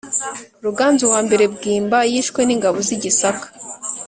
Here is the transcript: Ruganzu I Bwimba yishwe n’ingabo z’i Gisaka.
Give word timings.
Ruganzu 0.65 1.05
I 1.45 1.47
Bwimba 1.53 1.97
yishwe 2.11 2.41
n’ingabo 2.45 2.77
z’i 2.87 2.97
Gisaka. 3.03 3.47